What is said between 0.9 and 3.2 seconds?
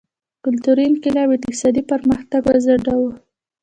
انقلاب اقتصادي پرمختګ وځنډاوه.